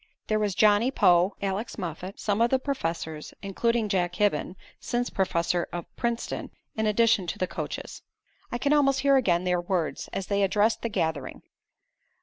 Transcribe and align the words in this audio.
There 0.25 0.39
was 0.39 0.55
Johnny 0.55 0.89
Poe, 0.89 1.35
Alex 1.43 1.77
Moffat, 1.77 2.19
some 2.19 2.41
of 2.41 2.49
the 2.49 2.57
professors, 2.57 3.35
including 3.43 3.87
Jack 3.87 4.15
Hibben, 4.15 4.55
since 4.79 5.11
president 5.11 5.69
of 5.71 5.95
Princeton, 5.95 6.49
in 6.75 6.87
addition 6.87 7.27
to 7.27 7.37
the 7.37 7.45
coaches. 7.45 8.01
I 8.51 8.57
can 8.57 8.73
almost 8.73 9.01
hear 9.01 9.15
again 9.15 9.43
their 9.43 9.61
words, 9.61 10.09
as 10.11 10.25
they 10.25 10.41
addressed 10.41 10.81
the 10.81 10.89
gathering. 10.89 11.43